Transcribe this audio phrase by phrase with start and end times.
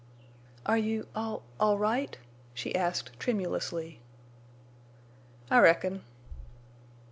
[0.65, 2.17] "Are you—all—all right?"
[2.55, 3.99] she asked, tremulously.
[5.51, 6.01] "I reckon."